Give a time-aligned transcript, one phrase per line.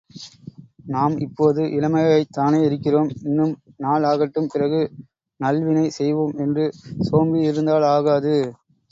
[0.85, 3.51] நாம் இப்போது இளமைாய்த்தானே இருக்கிறோம் இன்னும்
[3.77, 4.79] நாள் ஆகட்டும் பிறகு
[5.39, 6.65] நல்வினை செய்வோம் என்று
[7.07, 8.35] சோம்பியிருந்தலாகாது.